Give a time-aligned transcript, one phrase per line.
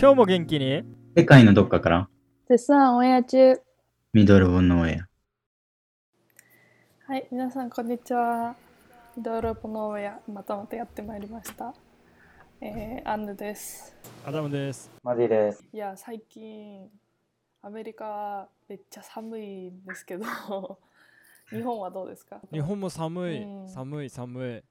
[0.00, 0.82] 今日も元気に？
[1.14, 2.08] 世界のどっかから
[2.48, 3.60] 絶賛オンエア中。
[4.14, 5.06] ミドルボンの親。
[7.06, 8.54] はい、皆さんこんにちは。
[9.14, 11.74] ミドルボのオンエア、またまたやってまいりました。
[12.62, 13.94] えー、アンヌです。
[14.24, 14.90] アダムです。
[15.02, 15.62] マジです。
[15.70, 16.88] いや、最近、
[17.60, 20.24] アメリカめっちゃ寒いんですけど、
[21.56, 22.40] 日本はどうですか？
[22.52, 24.64] 日本も寒い、うん寒い寒い。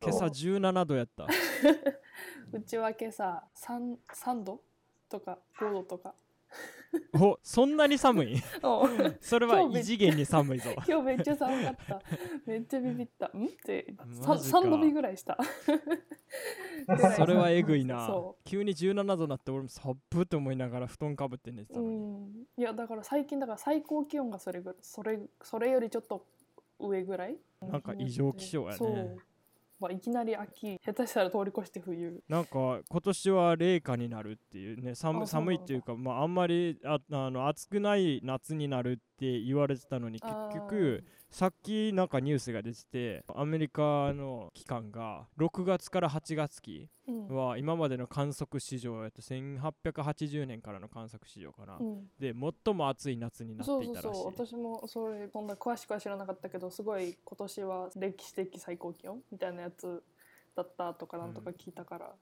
[0.00, 1.26] 今朝17度やった。
[2.52, 4.60] うちは今朝 3, 3度
[5.08, 6.14] とか5度とか。
[7.14, 8.36] おそんなに寒い？
[8.62, 8.86] お
[9.20, 10.70] それは異次元に寒いぞ。
[10.86, 12.02] 今日めっちゃ寒かった。
[12.46, 13.26] めっちゃビビった。
[13.28, 13.46] ん？
[13.46, 15.38] ってマジか 3, 度目 ぐらいした。
[17.16, 18.36] それはえぐいなそ。
[18.44, 21.96] 急に17度になって俺もサップって思いながら布団かぶって寝てたうのに。
[21.96, 26.26] ん、いやだから最近だから最高気温がそれぐそれそれよりちょっと
[26.78, 27.38] 上ぐらい？
[27.62, 29.18] なんか異常気象やねそう、
[29.82, 32.22] まあ、いきなり秋下手したら通り越して冬。
[32.28, 47.28] なんか今年は冷夏になるっていうね寒寒いっていうか、まあ、あんまりああの暑くない夏になるって言われてたのに結局さっきなんかニュースが出ててアメリカの期間が6月から8月期うん。
[47.28, 52.04] は今までの観測史上やと1880年からの観測史上かな、うん。
[52.20, 54.22] で最も暑い夏になっそうそうていたらしい。
[54.22, 60.02] そう私もそれそんな詳しくは知らなかったけどすごい今年は歴史的最高気温みたいなやつ
[60.54, 62.12] だったとかなんとか聞いたから、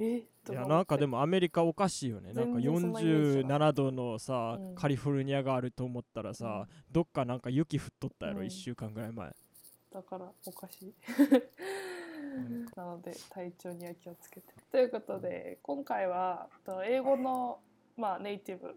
[0.00, 0.16] え？
[0.18, 2.32] いやなんかでもアメリカおかしいよね。
[2.32, 4.74] なんか全然そんなイメージは47度のさ、うん。
[4.74, 8.46] カリフォルニアがあると思ったらさ、どっかなんか雪降っとったやろ、うん。
[8.46, 9.30] 1週間ぐらい前。
[9.92, 10.94] だからおかしい。
[12.76, 14.54] なので体調には気をつけて。
[14.70, 17.60] ということで今回はと英語の、
[17.96, 18.74] まあ、ネイティブ、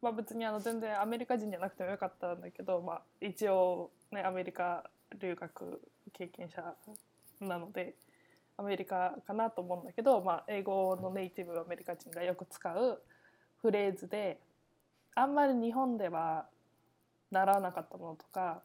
[0.00, 6.74] まあ、別にあの全然アメリカ人じゃなくてもよかったんだけど、まあ、一応、ね、アメリカ留学経験者
[7.40, 7.96] なので
[8.60, 13.02] アメリカかなと思うんだけど、まあ、英語のネイティブアメリカ人がよく使う
[13.62, 14.38] フレーズで
[15.14, 16.44] あんまり日本では
[17.30, 18.60] 習わなかったものとか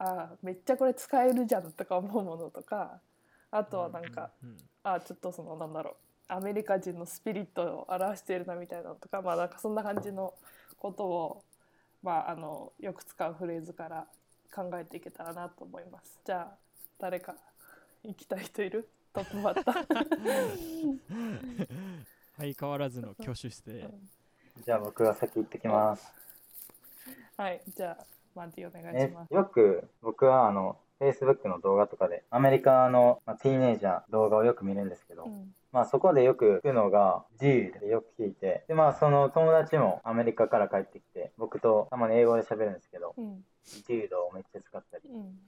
[0.00, 3.00] あめっちゃこれ使えるじゃんとか思うものとか
[3.52, 10.32] あとはなんか、うんうんあちょっとそのなんだろうアメリカ人のスピリットを表しているなみたいなのとかまあなんかそんな感じの
[10.78, 11.44] ことを、
[12.02, 14.06] まあ、あのよく使うフレーズから
[14.54, 16.18] 考えていけたらなと思います。
[16.24, 16.54] じゃあ
[16.98, 17.34] 誰か
[18.04, 18.88] 行きたい人いる？
[19.12, 21.68] トップバッター。
[22.38, 23.88] 相変わらずの挙手して、
[24.64, 26.12] じゃあ僕が先行ってきます。
[27.36, 29.34] はいじゃあマンティお願いえします。
[29.34, 43.44] よく僕はあの Facebook の動画とかでアメリカの、まあ、ティーネイジャー動画をよく見るんですけど、うんまあそこでよく聞くのが Dude でよく聞いてでまあその友達もアメリカから帰ってきて僕とたまに英語で喋るんですけどうん
[43.86, 45.08] Dude をめっちゃ使ったり。
[45.08, 45.38] うん。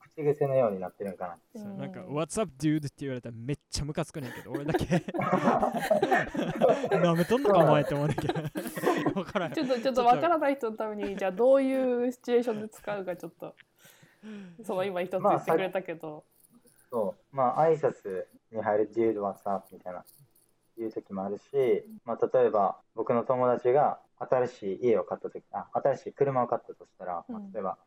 [0.00, 1.36] 口癖のようになってるんかな。
[1.54, 4.86] そううんなんか「What's up dude?」って言われたらめっちゃムカつくねんけど俺だけ。
[6.98, 8.34] なめとんのかお前って思うねんけど。
[9.14, 9.52] 分からん。
[9.52, 13.54] ちょっとちょっとわからない人のためにじゃあどういうシチュエーションで使うかちょっと。
[14.64, 16.24] その今一つ言ってくれたけど、
[16.90, 17.36] そう。
[17.36, 20.04] まあ挨拶に入る Dude what's up みたいな。
[20.80, 21.44] 言う時もあるし、
[22.04, 27.78] まあ、例えば僕の友達が新しい家を買った時あ新しい車を買ったとしたら、まあうん例えば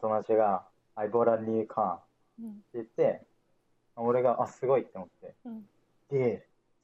[0.00, 0.64] 友達が
[0.94, 3.22] I bought a new car ってうん言って
[3.96, 5.64] 俺があすごいって思ってうん、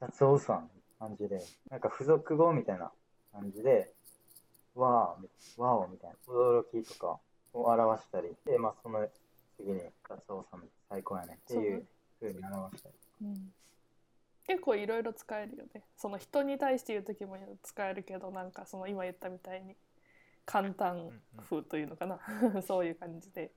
[0.01, 0.63] that's awesome
[0.99, 2.91] 感じでなんか付属語みたいな
[3.33, 3.93] 感じで
[4.75, 7.19] わーわおみたいな驚きとか
[7.53, 9.07] を表したりでまあその
[9.57, 11.87] 次に that's awesome 最高やねっていう
[12.21, 12.33] ふう。
[12.33, 12.95] に表したり。
[13.23, 13.53] うん
[14.47, 15.83] 結構いろいろ使えるよね。
[15.97, 19.77] その人に対して言う時も使えるけどなんかその今言ったみたいに
[20.45, 21.11] 簡単
[21.49, 22.21] 風というのかな。
[22.63, 23.51] そういう感じで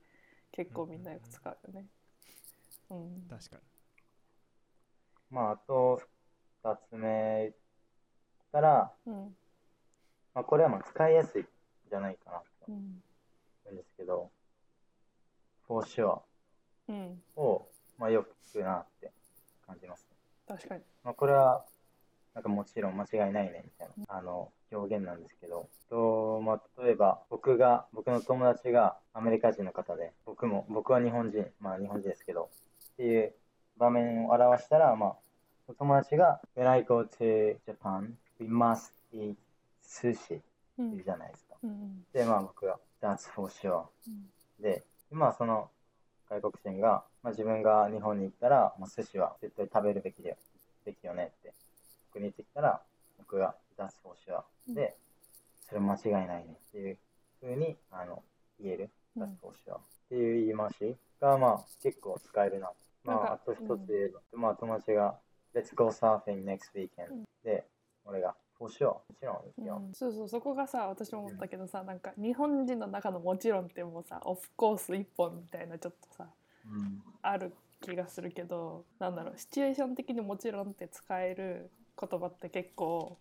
[0.52, 1.86] 結構みんなよく使うよね。
[2.90, 3.26] うん。
[3.28, 3.62] 確かに。
[5.30, 6.02] まああと
[6.64, 7.54] 2つ目言っ
[8.52, 9.36] たら、うん。
[10.34, 11.46] まあ、これはまあ使いやすいん
[11.88, 12.74] じゃないかなとうん。
[12.74, 14.30] 思うんですけど
[15.68, 16.20] for sure
[16.88, 17.68] うん、を、
[17.98, 19.12] まあ、よく聞くなって
[19.64, 20.09] 感じます
[20.50, 20.82] 確かに。
[21.04, 21.64] まあ、これは、
[22.34, 32.50] なんかもちろん間違いないねみたいな、あの、表現なんですけど、と、まあ、例えば、僕が、僕の友達がアメリカ人の方で、僕も、僕は日本人、まあ日本人ですけど、
[32.94, 33.34] っていう
[33.76, 35.14] 場面を表したら、ま
[35.68, 39.36] あ、友達が、When I go to Japan, we must eat
[39.84, 40.40] sushi
[40.78, 41.54] うっていうんじゃないですか。
[41.62, 42.04] うん。
[42.12, 44.30] で、まあ僕が、That's for sure うん。
[44.60, 45.70] で、まあその
[46.30, 50.36] 外国人が、まあ、自分が日本に行ったら、まあ、寿司は絶対食べるべきだよ
[50.86, 51.52] べきよねって
[52.12, 52.80] 僕に言ってきたら、
[53.18, 54.44] 僕が出す方針は。
[54.68, 54.96] で、
[55.68, 56.98] それ間違いないねっていう
[57.40, 58.22] ふうにあの
[58.60, 58.90] 言える。
[59.16, 59.30] うん。
[59.30, 59.76] 出す方針は。
[59.76, 62.70] っていう言い回しが、まあ、結構使えるな。
[63.04, 65.16] まあ、あと一つ言えば、まあ、友達が、
[65.54, 67.24] Let's go surfing next weekend、うん。
[67.44, 67.64] で、
[68.04, 69.82] 俺が、For sure、もちろんよ。
[69.86, 76.26] うんそうそうそこがさ私も思ったけどさなんか日本人の中のもちろんってもうさオフコース一本みたいなちょっとさ
[76.66, 77.02] うん。
[77.22, 83.16] ある気がするけどなんだろうシチュエーション的にもちろんって使える言葉って結構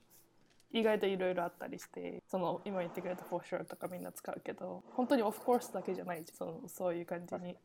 [0.71, 7.56] 意外といろいろあったりしてその今言ってくれた「for sure」とかみんな使うけど本当にオフコースだけじゃないそのそういう感じに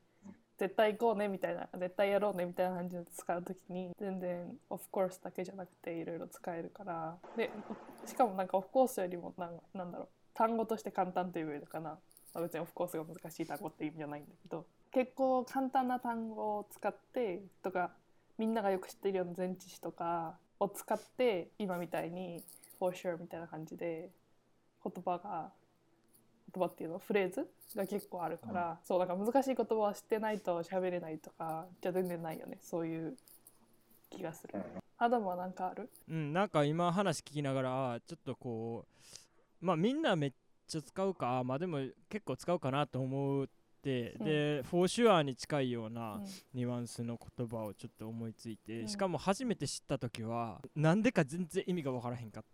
[0.58, 7.16] 絶対行こうねみたいな絶対やろうねみたいな感じで使う時に全然オフコースだけじゃなくていろいろ使えるから。
[7.36, 7.50] で
[8.06, 11.98] しかもなんかオフコースよりもなんなんだろう単語として簡単というよりかな、ま
[12.34, 17.92] あ、別にオフコースが難しい単語って意味じゃないんだけど結構簡単な単語を使ってとか
[18.38, 22.42] みんながよく知っているような前置詞とかを使って今みたいに
[22.78, 24.10] 「for sure」みたいな感じで
[24.82, 25.52] 言葉が
[26.58, 27.46] 葉っていうのフレーズ
[27.76, 32.58] が結構あるから、そうだから難しい言葉は知ってないと喋れないとかじゃ全然ないよね。
[32.62, 33.16] そういう
[34.10, 34.54] 気がする。
[34.96, 35.90] アダムは何かある？
[36.08, 38.86] うん、なんか今話聞きながらちょっとこ
[39.62, 40.32] うまあみんなめっ
[40.68, 41.78] ちゃ使うかまあでも
[42.08, 43.46] 結構使うかなと思っ
[43.82, 44.24] て、うん。
[44.24, 46.24] でフォーシュアーに近いようなうん。
[46.54, 48.88] ニュアンスの言葉をちょっと思いついて、うん。
[48.88, 52.44] しかも初めて知った時はなんでか全然意味が分からへんかっ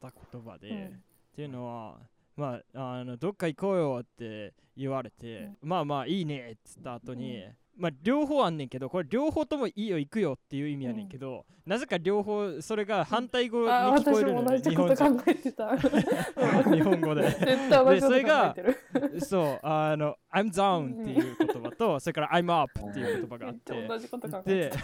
[0.00, 0.86] た言葉で、うん。
[0.86, 0.90] っ
[1.36, 1.96] ていうのは
[2.36, 15.76] まああのどっか行こうよって言われて、まあまあいいねっつった後に、うんまあ両方あんねんけどこれ両方ともいいよ行くよっていう意味やねんけど、なぜか両方それが反対語にあ聞こえるのね、日じこと本考えてた。
[15.76, 15.88] 人
[16.74, 17.22] 日本語で。
[17.22, 18.62] 絶対同じこと考えて
[19.10, 19.20] る。
[19.20, 23.74] そうあの I'm down っていう言葉とそれから I'm up っていう言葉があって。
[24.44, 24.78] でて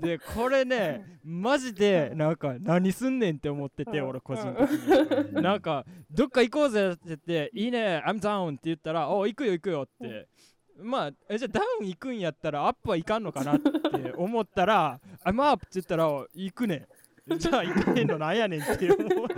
[0.00, 4.08] でこれねマジでなんか何すんねんって思ってて、うん。
[4.08, 10.28] 俺個人的に、なんかどっか行こうぜって言っていいね I'm down って言ったらお行くよ行くよって、
[10.82, 13.70] まあえじゃあダウン行くんやったらアップはいかんのかなって
[14.16, 16.86] 思ったら I'm up って言ったら行くね
[17.30, 17.38] ん。
[17.38, 19.28] じゃあ行かへんのなんやねんって思う。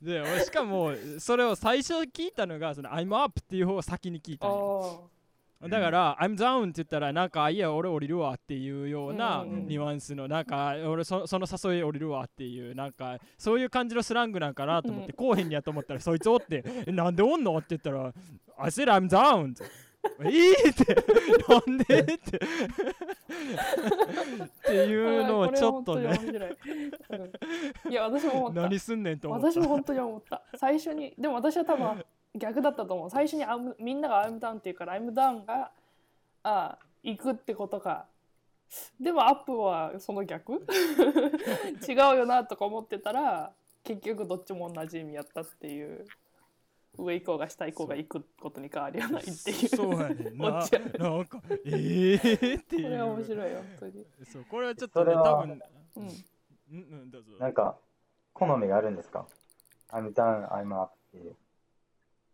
[0.00, 5.18] で俺しかもそれを最初聞いたのがその I'm up っていう方を先に聞いたあんよー。
[5.68, 15.16] だから、I'm down って言ったら、なんか、いや、俺降りるわっていうようなニュアンスの、なんか、俺そ、その誘い降りるわっていう、なんか、そういう感じのスラングなんかなと思って、うん。
[15.16, 17.56] こうへんやと思ったら、そいつおって、えなんでおんの？
[17.56, 18.12] って言ったら、
[18.56, 19.64] I said I'm down って。
[20.24, 20.94] いいって、
[21.48, 22.16] なんでって。
[22.16, 22.40] っ
[24.64, 26.18] ていうのをちょっとね、
[27.88, 27.92] い。
[27.92, 28.62] や私も思った。
[28.62, 29.46] 何すんねんと思った。
[29.52, 30.42] 私も本当に思った。
[30.56, 32.04] 最初にでも私は多分
[32.36, 33.10] 逆だったと思う。
[33.10, 35.70] 最初にアムみんなが「I'm down」って言うから「I'm down が」
[36.42, 38.06] あ行くってことか。
[39.00, 40.52] でもアップはその逆？
[41.88, 43.52] 違うよなとか思ってたら
[43.82, 46.06] 結局どっちも同じ意味やったっていう
[46.98, 50.50] 上行こうが下行こうが行くことに変わりはないっていうそうやねんな。
[50.50, 52.82] なんか、えーっていう。
[52.84, 55.62] これは面白いよ本当にそう、これはちょっとね、それは多分、
[55.96, 57.32] うんうん、うん、どうぞ。
[57.38, 57.78] なんか、
[58.32, 59.26] 好みがあるんですか
[59.90, 61.36] ?I'm down, I'm up っていう。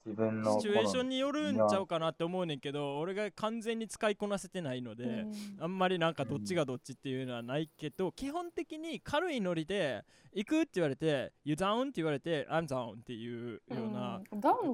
[0.06, 0.60] 自分の。
[0.60, 5.32] シチュエーションによるんちゃうかなって思うねんけど俺が完全に使いこなせてないので、うん。
[5.60, 14.20] あんまりなんかどっちがどっちっていうのはないけど、基本的に軽いノリで行くって言われて You down って言われて I'm down っていうような、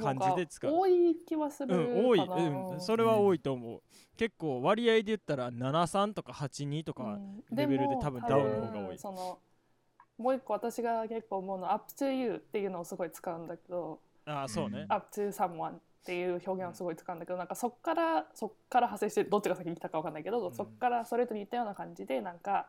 [0.01, 0.73] 感じで使う。
[0.73, 3.83] 多い気はするかな、うん多い、うん、それは多いと思う、
[4.17, 7.45] 結構割合で言ったら73とか82とか、うん。
[7.53, 8.97] レベルで多分ダウンの方が多い。
[8.97, 9.39] でも
[10.19, 20.55] もう一個私が結構思うのは up to you っていうのをすごい使うんだけど、ああそうね、up to someone っていう表現をすごい使うんだけどなんかそっからそっから派生してどっちが先に来たかわかんないけど、ん。
[20.55, 22.67] そっからそれと似たような感じでなんか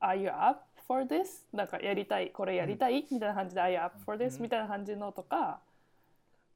[0.00, 1.44] Are you up for this?
[1.52, 4.42] なんかやりたいこれやりたい、みたいな感じで Are you up for this?、うん。
[4.42, 5.60] みたいな感じのとか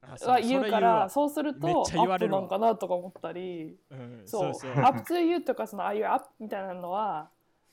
[0.01, 3.77] は言うからわそうするとアップなんかなとか思ったり。
[3.91, 4.71] うん、そそううそう。
[4.85, 6.25] up to you とかその are you up?
[6.39, 7.29] みたいなのは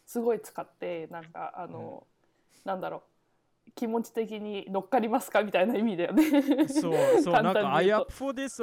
[0.07, 2.07] すごい使ってなんかあの、
[2.65, 3.03] なんだろう
[3.75, 6.69] 気持ち的に乗っかりますかみたいな意味だよね。
[6.69, 7.81] そうそう なんか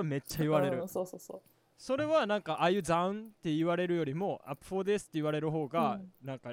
[0.03, 1.41] めっちゃ言われる、うんそうそうそう。
[1.77, 6.12] それはなんか Are you down って言われるよりも Up for this って言われる方がうん。
[6.24, 6.51] なんか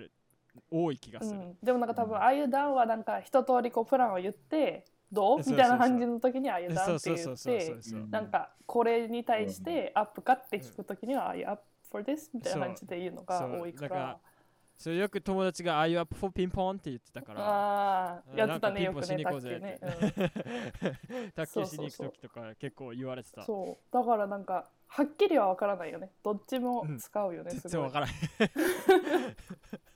[0.71, 5.39] 多い気がする、うん、でもなんか多分、ああいうダウンはなんか一通りこうプランを言ってどう？
[5.39, 7.81] みたいな感じの時にああいうダウンって言って
[8.11, 14.19] なんかこれに対してアップかって聞く時にはああいうアップ for this みたいな感じで言うのが多いから
[14.77, 17.41] それよく友達が Are you up for ピンポンって言ってたから。
[17.41, 20.43] ああやってたねなんかピンポンしよくね卓に行こうぜ球ね。
[21.13, 21.33] うん。
[21.33, 23.45] 卓球しに行く時とか結構言われてた。
[23.45, 23.93] そう。
[23.93, 26.11] だからなんかはっきりは分からないよね。
[26.23, 27.73] どっちも使うよね、全すごい。
[27.73, 28.15] 然わからない。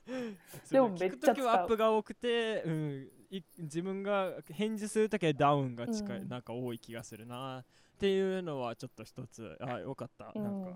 [0.71, 1.11] でもめっちゃ使う。
[1.11, 6.29] 聞く時はアップが多くて、うん、い自分が返事するときはダウンが近い、うん。
[6.29, 7.65] なんか多い気がするな
[7.97, 10.43] っていうのはちょっと一つあよかった、うん。
[10.45, 10.71] なんか。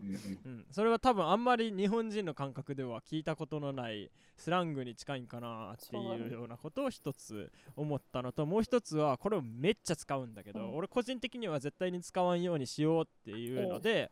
[0.46, 0.64] うん。
[0.70, 10.76] それは多分あんまり日本人の感覚では聞いたことのないスラングに近いんかなっていうようなことを一つ思ったのともう一つはこれをめっちゃ使うんだけど、うん。
[10.76, 14.10] 俺個人的には絶対に使わんようにしようっていうので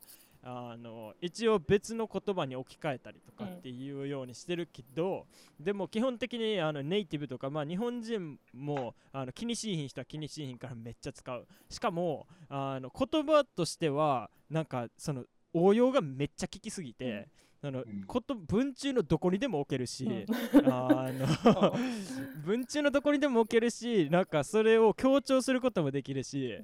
[0.50, 5.26] あの一応別の言葉に置き換えたりとかっていうようにしてるけど、
[5.60, 11.46] でも基本的にあのネイティブとか、まあ、日本人もあの気にしいひん人は気にしいひんからめっちゃ使う。
[11.68, 17.28] しかもあの言葉としてはなんかその応用がめっちゃ効きすぎて、
[17.60, 18.04] あのうん。
[18.04, 20.72] こと文中のどこにでも置けるし、うん。
[20.72, 21.74] あの
[22.46, 26.58] 文中のどこにでも置けるしなんかそれを強調することもできるし、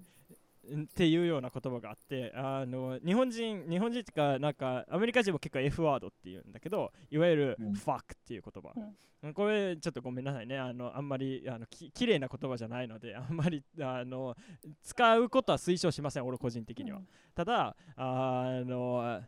[0.85, 7.73] っていうような言葉があってあの日本人日本人っていうかなんかアメリカ人も結構 F ワードっていうんだけどいわゆるうん。
[7.73, 10.59] fuck っていう言葉、これちょっとごめんなさいね。
[10.59, 14.35] あのあんまりあのき綺麗な言葉じゃないのであんまりあの
[14.83, 17.01] 使うことは推奨しません俺個人的には、
[17.35, 19.21] ただあの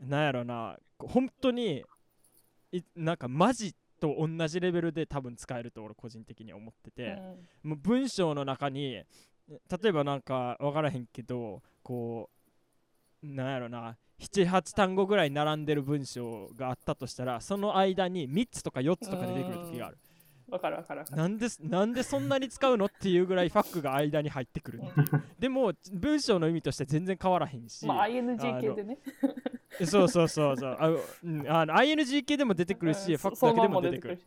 [0.00, 1.84] なんやろな本当に
[2.72, 7.18] いなんかマジと同じレベルで多分使えると俺個人的には思ってて、
[7.62, 9.02] もう文章の中に
[9.50, 12.30] 例えばなんか分からへんけどこ
[13.22, 20.09] うなんやろな78単語ぐらい並んでる文章があったとしたらその間に3つとか4つとか出てくる時があるわかる。
[20.50, 28.98] わかるわかるなんでなんでそんなに使うのっていうぐらいファックが間に入ってくるっていうでも文章の意味として全然変わらへんし、まあ ING 系でね。
[29.86, 30.76] そうそうそうそう。
[30.78, 34.18] あの、うん、あの ING 系でも出てくるし、うんファックだけでも出てくる。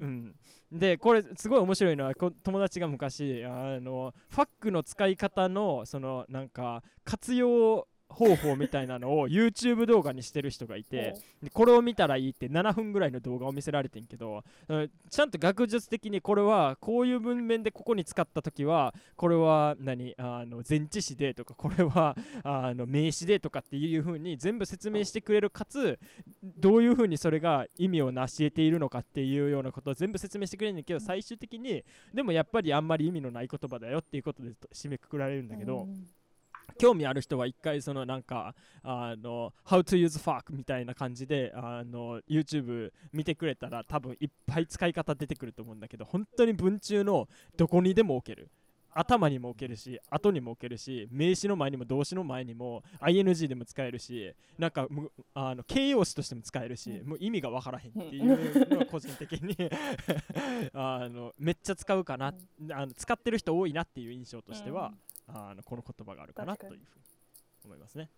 [0.00, 0.34] うん、
[0.70, 20.14] でこれすごい面白いのはこ友達が昔あのファックの使い方のそのなんか活用方法みたいなのを YouTube 動画にしてる人がいてでこれを見たらいいって7分ぐらいの動画を見せられてんけどうんちゃんと学術的にこれはこういう文面でここに使った時はこれは何？
[20.18, 25.98] あの前置詞でとかこれはあの名詞でとかっていう風に全部説明してくれるかつ
[26.42, 36.06] どういう風にそれが意味を成し得ているのかっていうようなことを全部説明してくれるんだけど最終的にでもやっぱりあんまり意味のない言葉だよっていうことで締めくくられるんだけど、うん
[36.72, 48.50] 興味ある人は一回そのなんかあの How to use fuck みたいな感じであの YouTube 見てくれたら多分いっぱい使い方出てくると思うんだけど本当に文中のどこにでも置ける。
[48.94, 57.08] 頭にも置けるし後にも置けるし名詞の前にも動詞の前にも ING でも使えるしなんかむあの形容詞としても使えるし、うん。
[57.08, 59.56] もう意味がわからへんっていうのは個人的に
[60.74, 62.34] あのめっちゃ使うかな、
[62.72, 64.92] あの使ってる人多いなっていう印象としては、
[65.28, 66.82] あのこの言葉があるかなというふうに
[67.64, 68.08] 思いますね。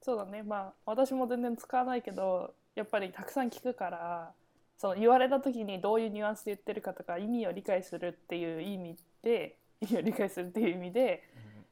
[0.00, 0.42] そうだね。
[0.42, 4.32] まあ私も全然使わないけどやっぱりたくさん聞くから
[4.78, 11.24] その言われた時にどういうニュアンスで言ってるかとか意味を理解するっていう意味で 意味を理解するっていう意味で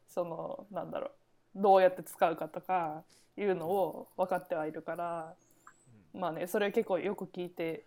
[0.08, 1.06] そのなんだろ
[1.54, 3.04] うどうやって使うかとか
[3.36, 5.34] いうのを分かってはいるから
[6.12, 7.84] まあねそれ結構よく聞いて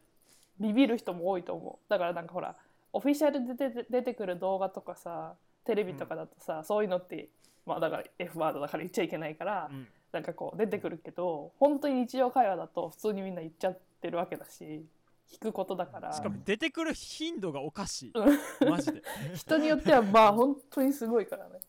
[0.60, 1.90] ビビる人も多いと思う。
[1.90, 2.56] だからなんかほら
[2.92, 5.36] オフィシャルで出て出てくる動画とかさ
[5.70, 7.30] テレビとかだとさ、そういうのって
[7.68, 9.88] まあだから F ワードだから言っちゃいけないから、うん。
[10.12, 14.84] なんかこう出てくるけど本当に日常会話だと普通にみんな言っちゃってるわけだし
[15.32, 16.12] 聞くことだから。
[16.12, 18.12] しかも出てくる頻度がおかしい。
[18.16, 18.70] うん。
[18.72, 19.04] マジで。
[19.38, 21.60] 人によってはまあ本当にすごいからね。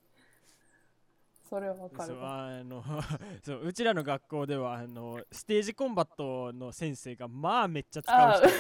[1.51, 2.09] それはわかる。
[2.09, 2.83] そうあの
[3.45, 8.53] そううちらの学校ではあのステージコンバットの先生がまあめっちゃ使う人で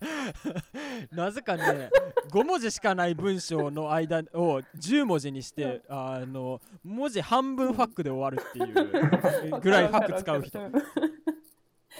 [1.12, 1.90] なぜかね
[2.30, 10.60] 5文字しかない文章の間を10文字にしてあの文字半分ファックで終わるっていうぐらいファック使う人。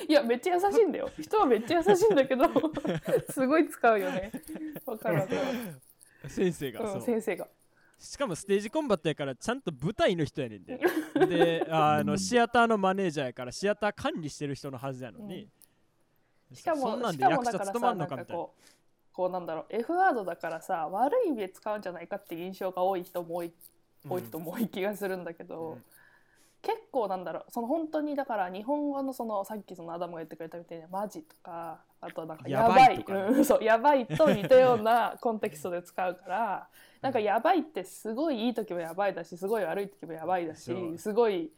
[0.08, 1.10] いやめっちゃ優しいんだよ。
[1.18, 2.44] 人はめっちゃ優しいんだけど
[3.32, 4.30] すごい使うよね。
[4.84, 5.40] わかるわかる、
[6.28, 7.02] 先生がうん、そう。
[7.02, 7.48] 先生が。
[7.98, 10.78] しかもステージコンバットやからちゃんと舞台の人やねんで。
[11.26, 15.48] であのシアターのマネージャーやからシアター管理してる人のはずやのに、
[16.52, 17.94] しかもそんなんしかもだからさな。
[17.94, 18.62] なんかこう
[19.12, 19.66] こうなんだろう。
[19.70, 23.52] F ワードだからさ悪い意味で使うんじゃないかっていう印象が多い人も多い
[24.08, 25.84] 多い人も多い気がするんだけど、うん。
[26.62, 27.44] 結構なんだろう。
[27.50, 36.68] その本当にだから日本語のそのさっきそのアダムが言ってくれたみたいにマジとかあとなんかややばいばいうん、そうやばいと似たようなコンテキストで使うから
[37.00, 41.50] なんかやばいってすごいいい時もやばいだしすごい悪い時もやばいだしすごい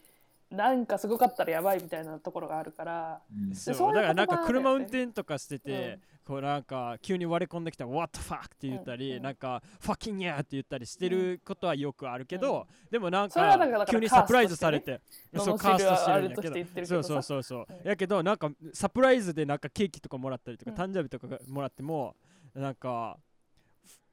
[0.51, 3.55] なんかすごかったらやばいみたいなところがあるからうん。
[3.55, 9.17] そうだからなんか車運転とかしてて、こうなんか急に割れ込んできたら「What the fuck」って言ったり、うん。
[9.17, 9.23] うん。
[9.25, 15.01] なんか「fucking yeah」って言ったりしてることはよくあるけど、でもなんそれはだか急にサプライズされて
[15.37, 17.89] そうカーストしてるんや罵りとして言ってけどそうそうそうそう、うん。
[17.89, 20.77] やけどなんかサプライズでなんかケーキとかもらったりとか、うん。
[20.77, 22.17] 誕生日とかがもらっても
[22.55, 23.19] なんか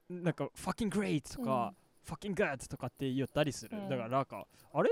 [0.10, 1.74] なんか「fucking great」とか、
[2.06, 3.90] fucking good とかって言ったりする、うん。
[3.90, 4.90] だからなんかあれ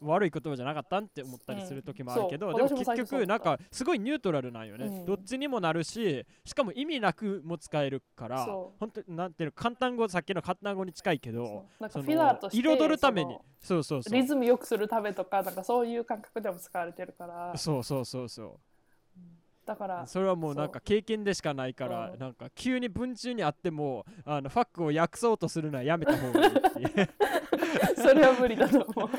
[0.00, 2.52] 悪い言葉じゃなかったんって思ったりする時もあるけど、う。
[2.52, 5.06] んでも結局なんかすごいニュートラルなんよね、うん。
[5.06, 8.44] どっちにもなるししかも意味なくも使えるから
[8.78, 13.36] 本当になんていうの簡単語さっきの簡単語に近いけどなんかそフィラーとして彩るために。
[13.60, 14.14] そうそうそう。
[14.14, 17.56] リズム良くするためとかなんかそういう感覚でも使われてるから。
[17.56, 18.60] そうそうそうそう。
[19.66, 20.54] だからそれはもう。
[20.54, 22.18] なんか経験でしかないからうん。
[22.18, 27.08] なんか急に文中にあってもあのファックを訳そうとするのはやめた方がいいっていう
[28.02, 29.10] それは無理だと思う。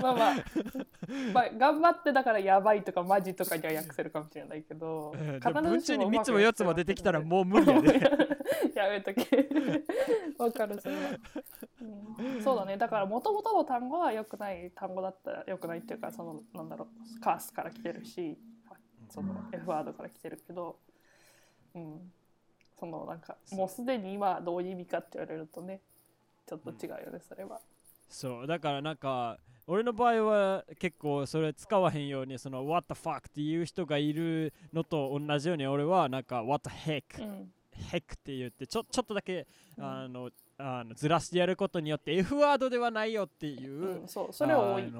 [0.00, 0.34] まあまあ、
[1.32, 8.00] まあ、頑張ってだからやばいとかマジとかには訳せるかもしれないけどうん必ずしも文中に3うまくつも4つも出てきたらもう無理やで。
[8.74, 9.48] やめとけ。
[10.38, 11.00] わかるそれは、
[11.80, 12.42] うん。
[12.42, 12.76] そうだね。
[12.76, 17.20] だからもともとの単語は良くない単語だったら良くないっていうかそのなんだろう。
[17.20, 18.38] カースから来てるし
[19.10, 20.76] その F ワードから来てるけど。
[21.74, 22.12] うん。
[22.82, 25.80] そのなんかもうすでに今どういう意味かって言われるとね
[26.48, 27.60] ちょっと違うよねそれは。
[28.12, 37.52] そうだからなんか俺の場合は結構それ使わへんようにその What the fuck っていう人がいるのと同じように俺はなんか What the heck うん。
[37.90, 39.46] heck って言ってちょちょっとだけ
[39.78, 39.84] うん。
[39.84, 44.92] あのあのずらしてやることによって F ワードではないよっていう、うん、そうそれは多い。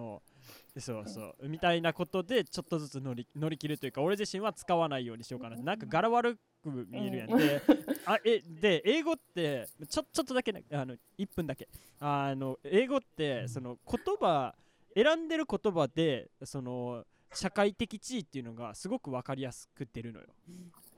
[0.81, 5.57] そうそう、みたいなことでちょっとずつ乗り乗り切るというか俺自身は使わないようにしようかな。
[5.57, 7.38] なんか柄悪く見えるやん、うん。
[7.38, 7.62] で
[8.07, 11.69] あえで英語ってちょちょっとだけねあの1分だけ。
[12.00, 14.54] あの英語ってその言葉
[14.95, 17.04] 選んでる言葉でその
[17.35, 20.26] 社会的地位っていうのがすごく分かりやすく出るのよ。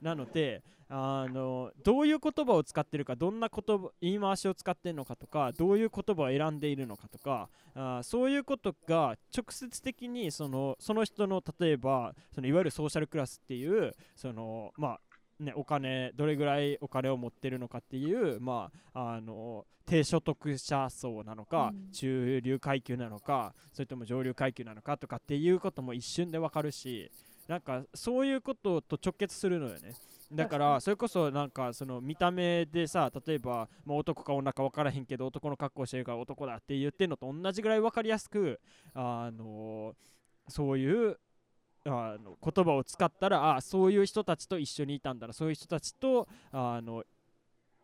[0.02, 15.00] なのであのどういう言葉を使ってるかどんな言葉言い回しを使ってるのかとかどういう言葉を選んでいるのかとかあーそういうことが直接的にそのその人の例えばそのいわゆるソーシャルクラスっていうそのまあ
[15.40, 21.90] ね、お金どれぐらいお金を持ってるのかっていう、まあ、あの低所得者層なのか、うん。
[21.92, 27.10] 中流階級なのかそれとも上流階級なのかとかっていうことも一瞬でわかるし
[27.48, 29.92] なんかそういうことと直結するのよね。
[30.32, 30.80] だからに。
[30.80, 38.60] それこそなんかその見た目でさ例えば、まあ、男か女か分からへんけど男の格好してるから男だって言ってんのと同じぐらい分かりやすく
[38.94, 39.94] あの
[40.48, 41.18] そういう
[41.86, 47.04] あの言葉を使ったらあそういう人たちと一緒にいたんだなそういう人たちとあの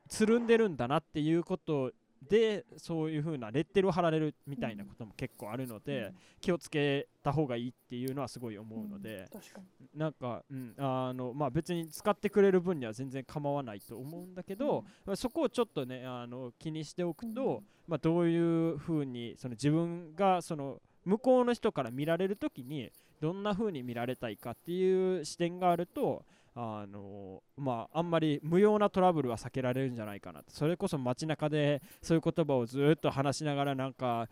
[0.08, 1.92] つるんでるんだなっていうこと
[2.28, 9.88] でそういう風なレッテルを貼られるみたいなことも結構あるので、気をつけた方がいいっていうのはすごい思うので、確かに。
[9.98, 30.50] なんか、うん、あのまあ別に使ってくれる分には全然構わないと思うんだけど、まあそこをちょっとねあの気にしておくと、うんまあ、どういうふうにその自分がその向こうの人から見られるときにどんな風に見られたいかっていう視点があるとあのまああんまり無用なトラブルは避けられるんじゃないかなと。
[30.50, 34.28] それこそ街中でそういう言葉をずっと話しながらなんか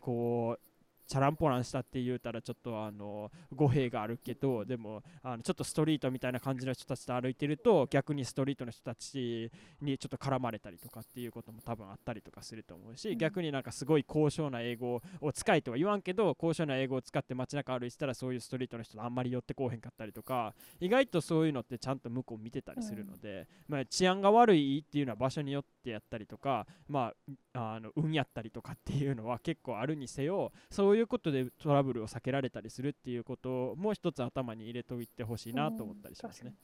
[0.00, 0.69] こう
[1.10, 9.50] チャランポランしたって言うたらちょっとあの語弊があるけどでもあのちょっとストリートみたいな感じの人たちと歩いてると逆にストリートの人たち
[9.82, 13.18] にちょっと絡まれたりとかっていうことも多分あったりとかすると思うし、うん。
[13.18, 27.12] 逆になんかすごい高尚な英語を使いとは言わんけど高尚な英語を使って街中歩いてたらそういうストリートの人とあんまり寄ってこうへんかったりとか意外とそういうのってちゃんと向こう見てたりするので、まあ、治安が悪いっていうのは場所によってやったりとか、ま
[27.49, 36.54] あ、あの運やったりとかっていうのは結構あるにせよそういうことでトラブルを避けられたりするっていうことも一つ頭に入れておいてほしいなと思ったりしますね。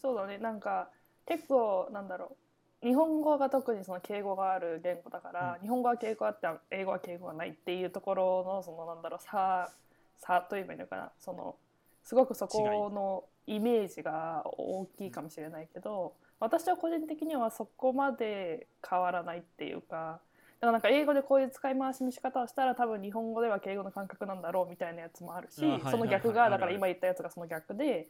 [0.00, 0.38] そうだね。
[0.38, 0.90] なんか
[1.26, 2.36] 結構なんだろ
[2.82, 9.70] う日本語が特にその敬語がある言語だから、日本語は敬語あって英語は敬語がないっていうところのそのなんだろう差
[10.18, 11.12] 差といえばいいのかな。
[11.20, 11.56] その
[12.02, 20.18] すごくそこのイメージが大きいかもしれないけど私は個人的にはそこまで変わらないっていうか
[20.60, 28.08] だからなんか英語でこういう使い回しの仕方をしたら多分日本語では敬語の感覚なんだろうみたいなやつもあるしその逆がだから今言ったやつがその逆で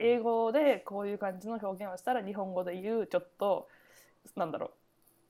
[0.00, 3.68] 英語でこういう感じの表現をしたら日本語で言うちょっと
[4.34, 4.70] なんだろう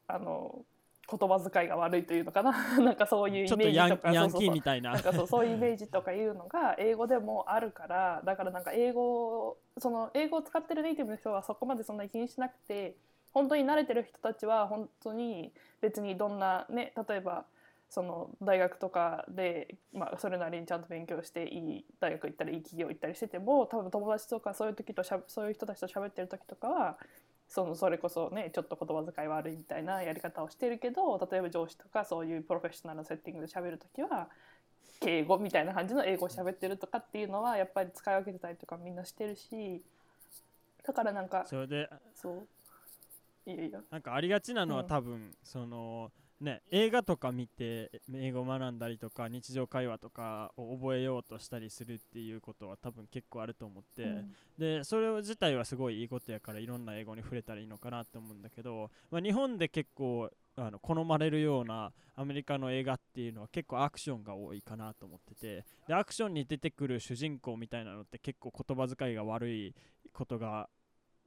[0.09, 0.64] あの
[1.11, 2.53] 言葉遣いが悪いというのかな。
[2.81, 4.12] なんかそういうイメージとか。
[4.12, 4.92] ヤンキーみたいな。
[4.92, 12.96] なんかそうそういうイメージとかいうのが英語でもあるからだからなんか英語その英語を使ってるネイティブの人はそこまでそんなに気にしなくて
[13.33, 17.44] 本当に慣れてる人たちは本当に別にどんなね例えば
[17.90, 26.96] その大学とかで、まあ、それなりにちゃんと勉強していい大学行ったりいい企業行ったりしてても多分友達とかそういう時としゃそういう人たちと喋ってる時とかは
[27.50, 34.28] そのそれこそねちょっと言葉遣い悪いみたいなやり方をしてるけど例えば上司とかそういうプロフェッショナルなセッティングで喋る時は
[35.00, 39.82] 敬語みたいな感じの英語を喋ってるとかっていうのはやっぱり使い分けてたりとかみんなしてるし
[40.86, 42.48] だからなんかそれでそう。
[43.46, 43.80] いやいや。
[43.90, 44.88] なんかありがちなのはうん。
[44.88, 46.10] 多分、その
[46.40, 54.35] ね、映画とか見て英語を学んだりとか日常会話とかを覚えようとしたりするっていうことは多分結構あると思って、うん。
[54.59, 69.74] でそれ自体はすごいいいことやからいろんな英語に触れたらいいのかなって思うんだけど、まあ、日本で結構あの好まれるようなアメリカの映画っていうのは結構アクションが多いかなと思っててでアクションに出てくる主人公みたいなのって結構言葉遣いが悪い
[70.12, 70.68] ことが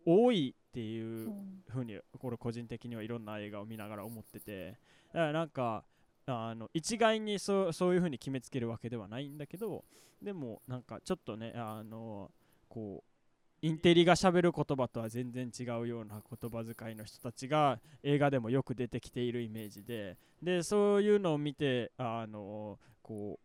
[0.06, 1.30] 多いっていうう。
[1.30, 4.78] んふうにこれ個人的にはいろんな映画を見ながら思ってて。
[5.12, 5.84] だからなんか
[6.26, 9.84] あの一概にそうそういうふうに決めつけるわけではないんだけど
[10.22, 12.32] でもなんかちょっとねあの
[12.70, 13.14] こう
[13.66, 20.18] インテリがしゃべる言葉とは全然違うような言葉遣いの人たちが映画でもよく出てきているイメージで。
[20.42, 23.40] でそういうのを見てあのこ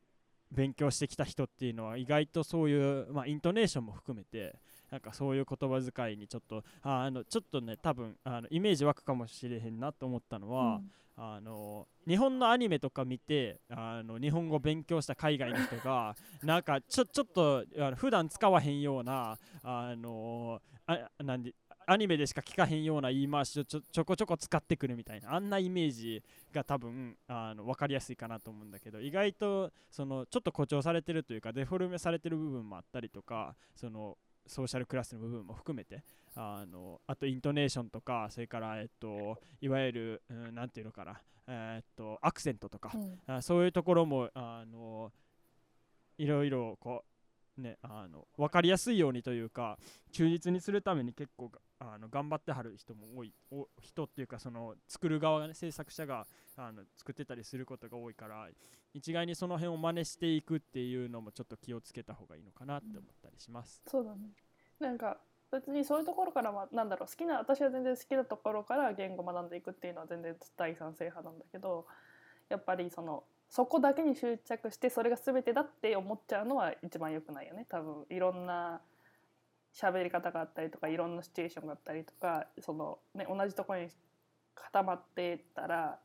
[0.51, 4.57] う勉強してきた人っていうのは意外とそういう、まあ、イントネーションも含めて
[4.91, 10.81] なんかそういう言葉遣いにちょっとああのちょっとね多分あのイメージ湧くかもしれへんなと思ったのは、
[11.17, 21.55] あの日本のアニメとか見てあの日本語勉強した海外の人が なんかちょちょっとあの普段使わへんようなあのあなんで
[21.91, 26.23] アニメでしか聞かへんような言い回しをちょちょこちょこ使ってくるみたいなあんなイメージ
[26.53, 36.03] が多分あの分かりやすいかなと思うんだけど意外とそのちょっと誇張されてるというかデフォルメされてる部分もあったりとかそのソーシャルクラスの部分も含めて
[36.35, 43.19] あのあとイントネーションとかそれから、えっと、いわゆる、うん、なんていうのかな、えっと、アクセントとか、うん。
[43.27, 45.13] あそういうところもあの
[46.17, 47.05] いろいろこ
[47.59, 49.79] うねあの分かりやすいようにというか
[50.13, 58.49] 忠実にするために結構があの頑張ってはる人も多いお人っていうかその作る側がね制作者があの作ってたりすることが多いから
[58.95, 63.83] 一概にその辺を真似していくっていうのもちょっと気をつけた方がいいのかなって思ったりします。
[63.87, 64.31] そうだね
[64.81, 65.19] なんか
[65.51, 71.87] 別にそういうところからはなんだろう好きな私は全然好きなところから言語を学んでいくっていうのは全然第三性派なんだけど
[72.49, 78.81] やっぱりそのそこだけに執着してそれが全てだって思っちゃうのは一番良くないよね多分いろんな
[79.81, 83.89] 喋り方があったりとかいろんなシチュエーションがあったりとかその、ね、同じところに
[84.55, 85.99] 固まってたら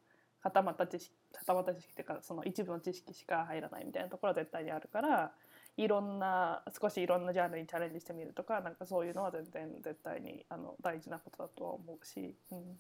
[0.43, 5.31] 固まった知識固まった知識っていうかその一部の知識しか入らないみたいなところは絶対にあるから
[5.75, 12.77] いろんな少しいろんなジャンルにチャレンジしてみるとかなんかそういうのは全然絶対にあの大事なことだとは思うし、うん、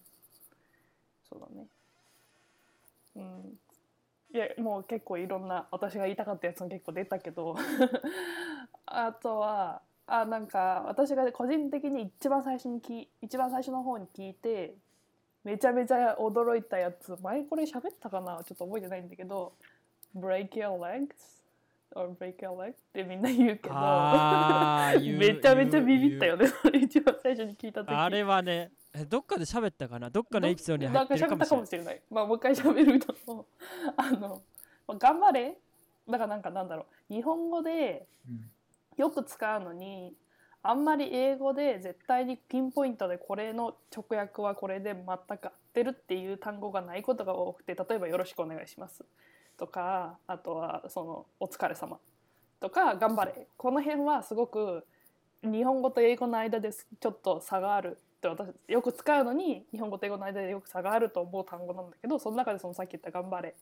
[1.27, 1.67] そうだね。
[3.15, 3.57] うん
[4.33, 7.55] いやもう結構いろんな私が言いたかったやつも結構出たけど
[8.87, 14.75] あとはあなんか私が個人的に一番最初にき一番最初の方に聞いて
[15.43, 18.43] めちゃめちゃ驚いたやつ前これ喋ったかな？
[18.43, 19.53] ちょっと覚えてないんだけど
[20.15, 21.07] 「break your legs」
[21.95, 23.75] or break your leg ってみんな言うけど
[25.19, 26.47] めちゃめちゃビビったよね。
[26.47, 27.93] それ一番最初に聞いた時。
[27.93, 30.09] あれはねえどっかで喋ったかな？
[30.09, 32.01] どっかのエピソードに入ってるかもしれない。
[32.09, 33.15] まあもう一回喋ると
[33.97, 34.41] あの、
[34.87, 35.57] まあ、頑張れ。
[36.07, 37.13] だからなんかなんだろう。
[37.13, 38.49] 日本語でうん
[38.97, 40.13] よく使うのに
[40.61, 45.03] あんまり英語で絶対にピンポイントでこれの直訳はこれで全
[45.37, 49.03] く合ってるっていう単語がないことが多くて例えば「よろしくお願いします」
[49.57, 51.99] とかあとはその「お疲れ様
[52.61, 54.85] とか「頑張れ」この辺はすごく
[55.43, 63.53] 日本語と英語の間でちょっと差があるって私よく使うのに日本語と英語の間でよく差があると思う単語なんだけどその中でそのさっき言った「頑張れ」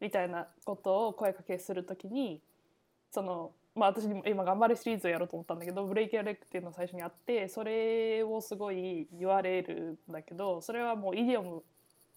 [0.00, 2.40] みたいなことを声かけするときに
[3.10, 11.62] そのまあ私にも今「頑張れ」シリーズをやろうと思ったんだけど「ブレイキアレック」っていうのが最初にあってそれをすごい言われるんだけどそれはもうイディオム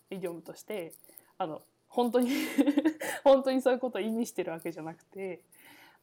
[0.09, 0.91] イディオムとして
[1.37, 2.31] あの本当に
[3.23, 5.41] 本当にそういうことを意味してるわけじゃなくて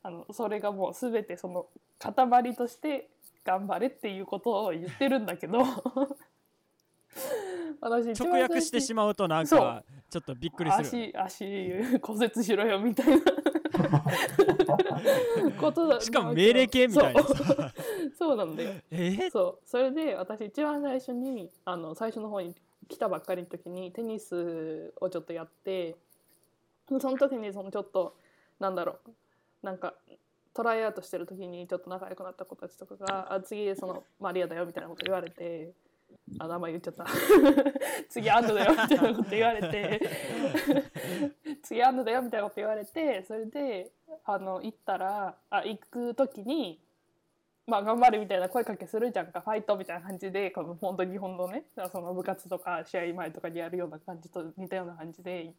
[0.03, 1.67] あのそれがもう全てその
[1.99, 3.11] 塊として
[3.45, 5.59] 頑張れっていうことを言ってるんだけど
[7.83, 13.17] 私直訳してしまうとなんかちょっとびっくりする足足骨折しろよみたいな
[15.61, 17.23] ことだしかも命令形みたいな。
[17.23, 17.37] そう。
[17.37, 17.73] さ
[18.19, 18.73] そうなんだよ。
[18.91, 19.11] え？
[19.11, 19.69] ーそう。
[19.69, 22.55] それで私一番最初にあの最初の方に
[22.89, 25.97] 来たばっかりの時にテニスをちょっとやって
[26.89, 28.17] その時にそのちょっと
[28.59, 29.11] なんだろう。
[29.63, 29.95] なんか
[30.55, 35.73] トライアウトしてる時にちょっと仲良くなった子たちとかが「あ次そのマリアだよ」みたいなこと言われて。
[36.39, 37.07] あ名前言っちゃった。
[38.11, 40.01] 次アンドだよみたいなこと言われて
[41.63, 43.91] 次アンドだよみたいなこと言われてそれで
[44.25, 46.81] あの行ったらあ行く時に
[47.67, 49.41] まあ頑張れみたいな声かけするじゃんか。
[49.41, 55.53] ファイトみたいな感じでこの本当に日本のねその部活とか試合前とかにやるような感じと似たような感じで。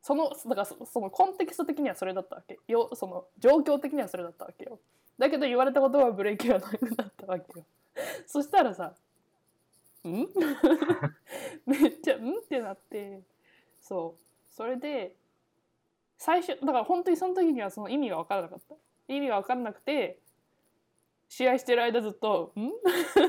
[0.00, 2.58] そのだからそそのコンテキスト的にはそれだったわけ。
[2.68, 4.78] よその状況的にはそれだったわけよ。
[5.18, 7.64] だけど言われたことはブレーキがなくなったわけよ。
[8.26, 8.94] そしたらさ
[10.06, 10.28] 「ん?」
[11.66, 13.22] めっちゃ「ん?」ってなって
[13.80, 15.16] そうそれで
[16.16, 18.74] 最初だから本当にその時にはその意味が分からなかった。
[19.08, 20.20] 意味が分からなくて
[21.28, 22.70] 試合してる間ずっと「ん？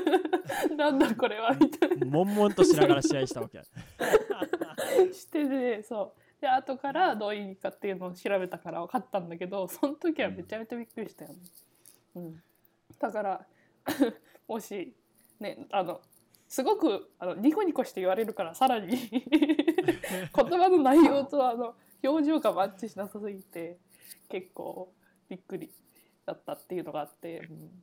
[0.76, 2.06] なんだこれは」みたいな。
[2.06, 3.60] 悶々としながら試合したわけ。
[5.12, 6.40] しててそう。
[6.40, 11.38] で後からどういう意味かっていうのを調べたから分かったんだけどその時はめちゃめちゃびっくりしたよね。
[12.14, 12.42] うん、
[13.00, 13.46] だから
[14.46, 14.94] もし
[15.40, 16.00] ねあの
[16.46, 18.96] すごくあのニコニコして言われるからさらに
[19.86, 23.78] 言葉の内容とあの表情がマッチしなさすぎて
[24.28, 24.92] 結構
[25.28, 25.70] びっくり
[26.24, 27.82] だったっていうのがあって、うん。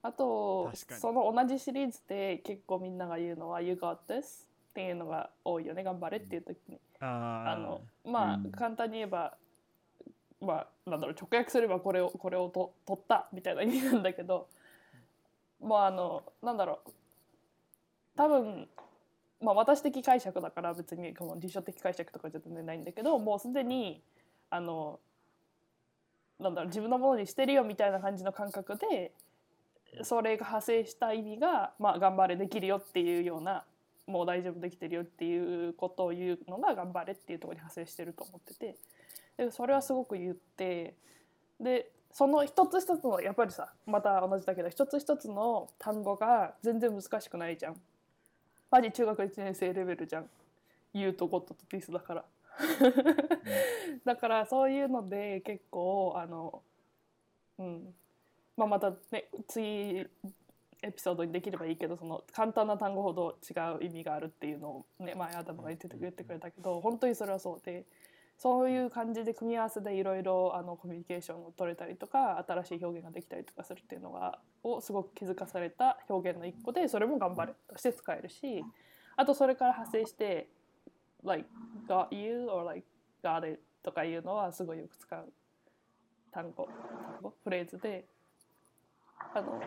[0.00, 0.70] あと
[1.00, 5.82] その同じシリーズで結構みんなが言うのは「You got this」っていうのが多いよね。
[5.82, 6.78] 頑張れっていう時に。
[7.00, 8.52] ああのまあ、うん。
[8.52, 9.36] 簡単に言えば
[10.40, 14.48] まあなんだろう直訳すればこれをこれをと取ったみたいな意味なんだけど
[15.60, 16.90] まああのなんだろう。
[18.16, 18.68] 多分
[19.40, 24.02] まあ私的解釈だから別にこの辞書的解釈とかじゃ全然ないんだけどもうすでに
[24.50, 24.98] あの
[26.40, 29.12] なんだろう自分のものにしてるよみたいな感じの感覚で
[30.02, 33.64] それが派生した意味が、まあ、頑張れできるよっていうような
[34.06, 38.76] もう大丈夫できてるよっていうことを言うのが頑張れっていうところに派生してると思ってて
[39.36, 40.94] でそれはすごく言って
[41.60, 47.76] でその一つ一つのやっぱりさまた同じだけど一つ一つの単語が全然難しくないじゃん。
[48.70, 50.26] マジ中学1年生レベルじゃん。
[50.94, 52.24] 言うとゴッドとティスだから。
[54.04, 56.62] だからそういうので結構あの
[57.58, 57.94] うん
[58.56, 60.06] まあまたね次
[60.82, 67.84] エピソードにできればいいけどその簡単な単語ほど違う意味があるっていうのをね前アダムが言ってて言ってくれたけど本当にそれはそうで
[68.38, 78.64] そういう感じで組み合わせでいろいろあのコミュニケーションを取れたりとか新しい表現ができたりとかするっていうのがをすごく気づかされた表現の一個でそれも頑張れとして使えるし
[79.16, 80.48] あとそれから派生して
[81.24, 81.48] 「like
[81.88, 82.86] got you」or like
[83.24, 85.32] got it とかいうのはすごいよく使う
[86.30, 88.06] 単語単語フレーズで
[89.34, 89.60] あの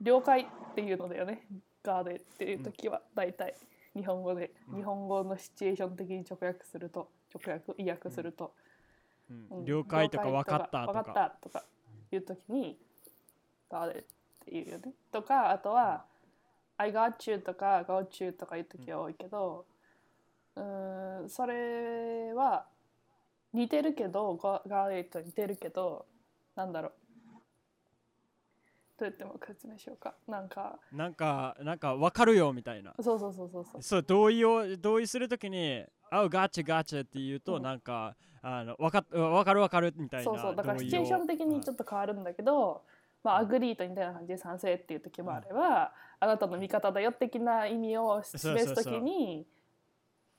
[0.00, 1.46] 了解っていうのだよね。
[1.82, 3.54] ガーデっていう時は大体
[3.94, 7.08] 日本語で日本語のシチュエーション的に直訳すると。
[7.38, 8.54] 直訳意訳すると、
[9.30, 9.48] うん。
[9.58, 9.64] うん。
[9.64, 10.92] 了解とか分かったとか。
[10.92, 11.64] 分かったとか
[12.12, 12.78] いう時に
[13.70, 14.04] ガーデっ
[14.44, 14.92] ていうよね。
[15.12, 16.04] とかあとは
[16.76, 19.66] I got you とか got you とかいう時は多いけど
[20.54, 22.66] うーんそれは
[23.52, 26.06] 似てるけど got it と似てるけど
[26.54, 26.92] なんだろう。
[28.98, 30.14] どうやっても説明しようか。
[30.26, 32.94] なんかなんかなんか分かるよみたいな。
[33.00, 33.82] そうそうそうそうそう。
[33.82, 37.62] そう同意を同意するときに「あ gotcha gotcha」って言うと、うん。
[37.62, 42.82] なんかあの分かっ分かる分かるみたいなそうそうだからシチュエーション的にちょっと変わるんだけど、
[43.24, 49.46] まあ agree と似たような感じで賛成っていう時もあれば、あなたの味方だよ的な意味を示す時に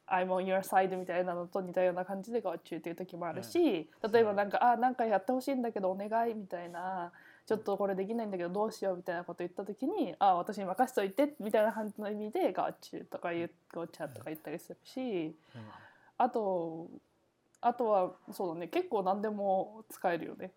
[0.07, 7.11] I'm on your side みたいなのと似たような感じで got you っていう時もあるし、例えばなんか、あなんかやってほしいんだけどお願いみたいな
[7.47, 15.33] ちょっとこれできないんだけどどうしようみたいなこと言った時にあ私に任せといてみたいな感じの意味で got you とか言う got you とか言ったりするし、
[16.17, 16.89] あと
[17.61, 20.51] あとはそうだね結構何でも使えるよね。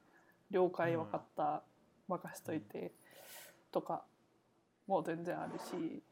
[0.51, 1.63] 了解分かった、
[2.09, 2.91] 任せといて
[3.71, 4.03] とか
[4.89, 6.03] も全然あるし、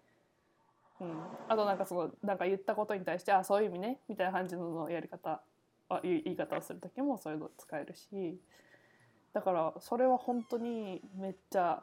[1.01, 5.43] うん、あとなんかそのなんか言ったことに対してあそういう意味ねみたいな感じのやり方
[5.89, 8.39] あ言い言い方をする時もそういうの使えるし
[9.33, 11.83] だからそれは本当にめっちゃ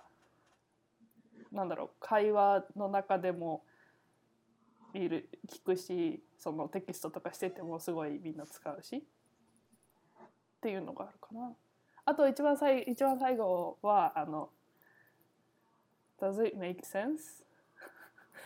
[1.51, 3.63] なんだろう会話の中でも
[4.93, 9.01] いる聞くしそのテキストとかしててもすごいみんな使うしっ
[10.61, 11.51] ていうのがあるかな。
[12.05, 14.49] あと一番最一番最後はあの
[16.21, 17.43] 「Does it make sense?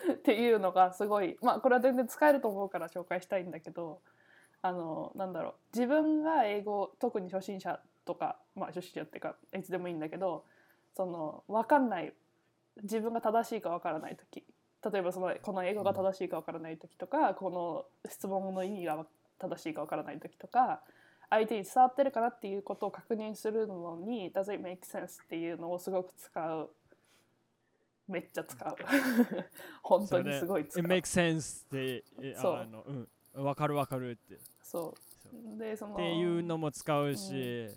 [0.13, 4.01] 」っていうのがすごいまあこれは全然使えると思うから紹介したいんだけど
[4.62, 7.79] あのなんだろう自分が英語特に初心者
[8.10, 10.43] とかまあ初心者っていうかいつでもいいんだけど
[10.98, 12.12] その分かんない
[12.82, 14.43] 自分が正しいか分からない時
[14.91, 19.06] 例えばそのこの英語が正しいか分からない時とかこの質問の意味が
[19.38, 20.82] 正しいか分からない時とか
[21.30, 26.72] 相手に伝わってるかなっていうことを確認するのに「Does it make sense?」っていうのをすごく使う。
[28.08, 28.76] めっちゃ使う。
[29.84, 30.84] 本当にすごい使使う。
[30.84, 32.56] It makes sense ってえそう。
[32.56, 34.39] あの、うん、分かる分かるって。
[34.63, 35.10] そう。
[35.60, 37.69] でそのっていうのも使うし、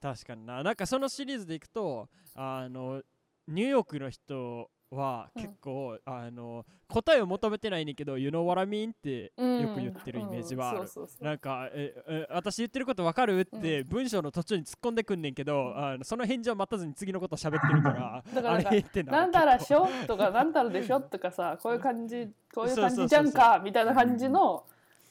[0.00, 0.62] 確かにな。
[0.62, 3.02] なんかそのシリーズでいくとあの
[3.48, 5.42] ニューヨークの人はうん。
[5.42, 10.80] 結構、あの答えを求めてないねんけど「You know what I mean?」ってうんよく言ってるイメージはある。
[11.20, 13.38] なんかええ私言ってること分かる？
[13.40, 19.86] って文章の途中に突っ込んでくんねんけど、あのその返事を待たずに次のこと喋ってるから だからなんかあれってななんだら結しょ？
[20.08, 21.00] とかなんだらでしょ？
[21.00, 23.60] とかさこういう感じこういう感じじゃんか？
[23.62, 24.66] みたいな感じの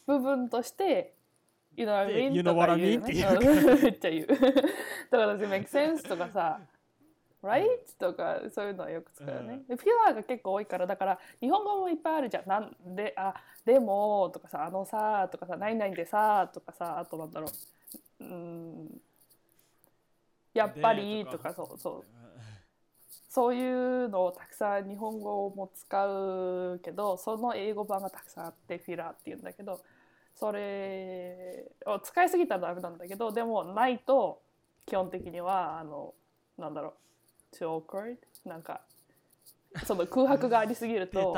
[0.06, 1.14] 部分として、
[1.80, 2.34] You know what I で mean?
[2.34, 3.14] You と know what か I mean ってね。
[3.14, 4.28] 言ううんめっちゃ言う。
[4.28, 4.38] だか
[5.12, 6.60] ら私、make sense とかさ、
[7.42, 7.66] right?
[7.98, 9.62] とかそういうのはよく使うよね。
[9.70, 12.48] で、フィラーが結構多いから、だから日本語もいっぱいあるじゃん。
[12.50, 13.34] なんで、あ、
[13.66, 17.48] でもとかさ、あのさとかさ、何々でさとかさ、あとなんだろ
[18.20, 18.24] う。
[18.26, 19.02] うん。
[20.54, 22.06] やっぱりでとかそうそう
[23.30, 29.82] そういうのをたくさん日本語も使うけどその英語版がたくさんあってフィラーっていうんだけど
[30.40, 34.42] それを使いすぎたらダメなんだけどでもないと
[34.86, 36.14] 基本的にはあの
[36.58, 36.94] なんだろ
[37.52, 38.80] う too awkward なんか
[39.86, 41.36] その空白がありすぎると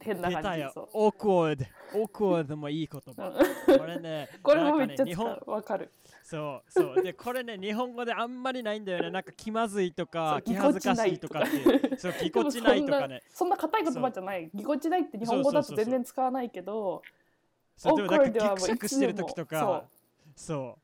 [0.00, 0.88] 変な感じそう。
[0.92, 1.64] オークワード。
[2.00, 3.28] オークワードもいい言葉。
[3.28, 3.32] う
[3.74, 5.90] んこれね、これもめっちゃねかる
[6.22, 7.02] そうそう。
[7.02, 9.10] で、これね、日本語であんまりないんだよね。
[9.10, 11.96] なんか気まずいとか、気恥ずかしいとかって。
[11.96, 13.20] そう、ぎこちないとかね。
[13.30, 17.02] そんな硬い言葉じゃないぎこちないって日本語だと全然使わないけど
[17.82, 19.84] そうでもなんかギクシャクしてる時といか、
[20.36, 20.78] そ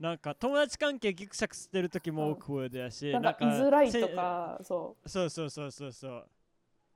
[0.00, 0.02] う。
[0.02, 5.28] なんか友達関係ギクシャクしてる時もオークワードやし、なんか言いづらいとせかそそう。
[5.30, 6.26] そうそうそうそう。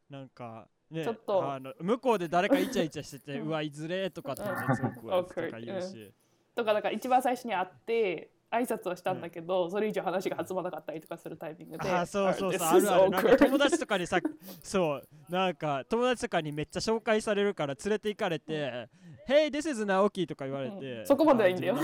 [0.08, 1.52] なんか、ね、ちょっと。
[1.52, 3.48] あの向こうで誰かイチャイチャしてて、うん。
[3.48, 6.02] うわ、いずれとかってうんめっちゃオークワードとか言うし。
[6.02, 6.12] う
[6.54, 13.36] とかだから一番最初に会って挨拶をしたんだけど、それ以上話が弾まなかったりとかするタイミングであーそうそうそうあるある。
[13.38, 14.20] 友達とかにさ
[14.62, 18.88] そうなんか友達とかにめっちゃ紹介されるから連れて行かれて
[19.26, 21.06] 「Hey this is Naoki」とか言われて、うん。
[21.06, 21.76] そこまではいいんだよ。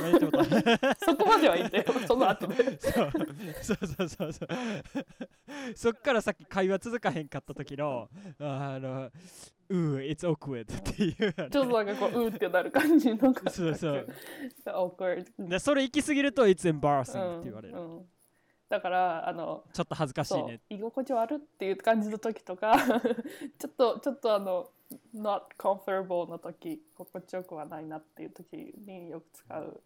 [0.99, 1.85] そこまではいいんだよ。
[2.07, 2.79] その後で。
[2.81, 3.11] そう
[3.63, 4.49] そうそうそうそう。
[5.75, 9.11] そっからさっき会話続かへんかった時のあの
[9.69, 11.33] 「うー it's awkward」っていう。
[11.33, 14.09] ちょっとなんかこううーってなる感じのそうそう。
[14.67, 18.07] Awkward でそれ行き過ぎると「it's embarrassing」って言われる、うんうん。
[18.69, 20.61] だからあのちょっと恥ずかしいね。
[20.69, 22.77] 居心地悪っていう感じの時とか
[23.59, 24.71] ちょっとちょっとあの
[25.15, 29.83] not comfortable の時心地よくはないなっていう時によく使う。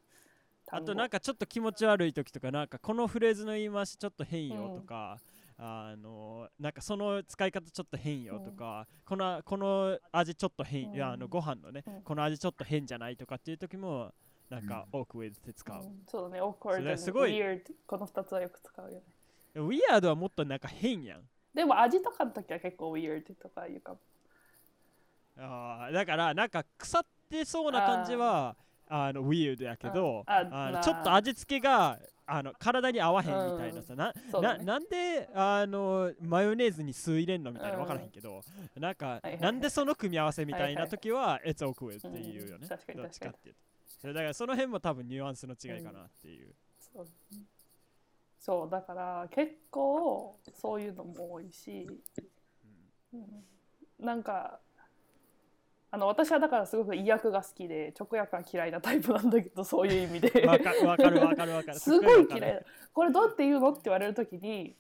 [0.69, 5.19] あとなんかちょっと気持ち悪い時とかなんかこのフレーズの言い回しちょっと変よとか、
[5.65, 10.95] あのなんかその使い方ちょっと変よとか、このこの味ちょっと変、うん。
[10.97, 12.03] いやあのご飯のね、うん。
[12.03, 14.11] この味ちょっと変じゃないとかっていう時も
[14.51, 16.03] なんか awkward って使う、うん。
[16.09, 17.31] そうだね awkward それ and すごい。
[17.31, 19.03] weird この2つはよく使うよね。
[19.55, 21.21] weird はもっとなんか変やん。
[21.55, 23.99] でも味とかの時は結構 weird とか言うかも。
[25.39, 28.57] あーだからなんか腐ってそうな感じは
[28.89, 32.01] あの weird やけどあのなちょっと味付けが
[32.35, 34.07] あの体に合わへんみたいなさ、うだ
[34.59, 34.65] ね。
[34.65, 38.43] ななんであのマヨネーズに酢入れんのみたいなうん分からへんけど、
[38.81, 43.61] なんか、はいはいなんでその組み合わせみたいはいはない時は It's awkward っていうよね、うんどっちかっていうと。
[44.01, 47.07] それだからその辺も多分ニュアンスの違いかなっていう、そう
[48.39, 51.87] そうだから結構そういうのも多いし、
[53.13, 53.45] うん。
[54.01, 54.59] なんか
[55.95, 60.47] あの私はだからすごく意訳が好きで直訳は嫌いなタイプなんだけどそういう意味で。
[60.47, 61.79] わかわかるわかるわかる。
[61.79, 62.41] すごい嫌い。
[62.41, 62.61] だ
[62.95, 64.75] これどうやって言うのって言われる時に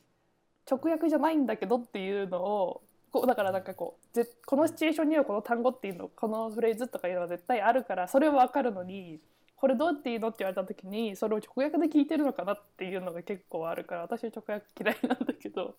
[0.68, 9.20] 直訳じゃないんだけどっていうのをこうだからなんかこうぜこのシチュエーションにはこの単語っていうのこのフレーズとかいうのは絶対あるからそれは分かるのに
[9.56, 15.76] これどうやって言うのって言われた時にそれを直訳で聞いてるのかなっていうのが結構あるから私は直訳嫌いなんだけど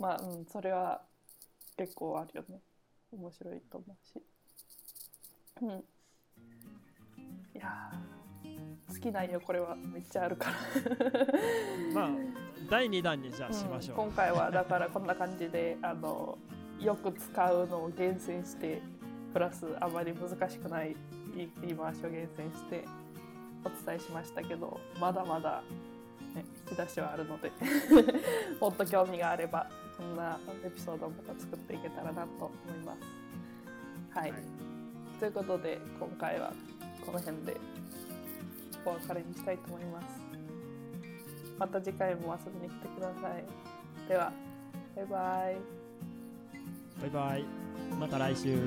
[0.00, 1.02] まあうんそれは
[1.76, 2.60] 結構あるよね。
[3.12, 4.22] 面白いと思うし
[5.62, 5.68] うん。
[5.70, 5.74] い
[7.54, 9.76] やー好きなんよこれは。
[9.76, 10.56] めっちゃあるから。
[11.94, 12.10] まあ
[12.68, 16.38] 第2弾にじゃあしましょう、うん今回はだからこんな感じであの
[16.80, 18.82] よく使うのを厳選して
[19.32, 20.96] プラスあまり難しくない
[21.34, 22.84] 言い回しを厳選して
[23.64, 25.62] お伝えしましたけどまだまだ、
[26.34, 27.52] ね、引き出しはあるので
[28.60, 34.18] もっと興味があればこんなエピソードをまた作っていけたらなと思います。
[34.18, 34.71] はい、はい
[35.18, 36.52] ということで今回は
[37.04, 37.56] この辺で
[38.84, 40.06] お別れにしたいと思います。
[41.58, 43.44] また次回も遊びに来てください。
[44.08, 44.32] では、
[44.96, 45.82] バイバイ。
[47.00, 47.44] バイバイ
[47.98, 48.58] また来週